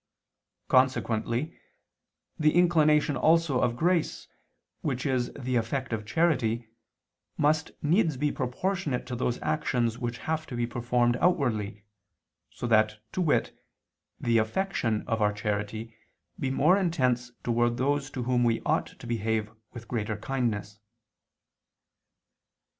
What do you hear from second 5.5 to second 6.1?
effect of